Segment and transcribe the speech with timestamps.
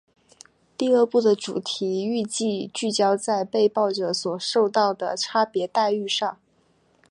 [0.79, 6.39] 第二部的主题预计聚焦在被爆者所受到的差别待遇上。